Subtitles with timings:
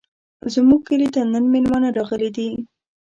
[0.53, 2.49] زموږ کلي ته نن مېلمانه راغلي دي.